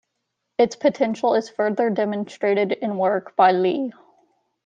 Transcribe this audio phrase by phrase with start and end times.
[0.57, 3.93] Its potential is further demonstrated in work by Lee.